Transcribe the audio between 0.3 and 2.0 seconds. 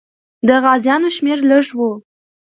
د غازیانو شمېر لږ وو.